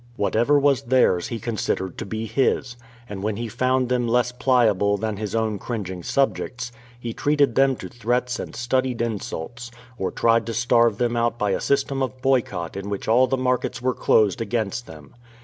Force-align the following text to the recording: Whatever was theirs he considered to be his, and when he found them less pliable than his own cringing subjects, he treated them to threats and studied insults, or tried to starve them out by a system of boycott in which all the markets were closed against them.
Whatever 0.15 0.57
was 0.57 0.81
theirs 0.81 1.27
he 1.27 1.39
considered 1.39 1.95
to 1.99 2.07
be 2.07 2.25
his, 2.25 2.75
and 3.07 3.21
when 3.21 3.35
he 3.37 3.47
found 3.47 3.87
them 3.87 4.07
less 4.07 4.31
pliable 4.31 4.97
than 4.97 5.17
his 5.17 5.35
own 5.35 5.59
cringing 5.59 6.01
subjects, 6.01 6.71
he 6.99 7.13
treated 7.13 7.53
them 7.53 7.75
to 7.75 7.87
threats 7.87 8.39
and 8.39 8.55
studied 8.55 8.99
insults, 8.99 9.69
or 9.99 10.09
tried 10.09 10.47
to 10.47 10.55
starve 10.55 10.97
them 10.97 11.15
out 11.15 11.37
by 11.37 11.51
a 11.51 11.61
system 11.61 12.01
of 12.01 12.19
boycott 12.19 12.75
in 12.75 12.89
which 12.89 13.07
all 13.07 13.27
the 13.27 13.37
markets 13.37 13.79
were 13.79 13.93
closed 13.93 14.41
against 14.41 14.87
them. 14.87 15.13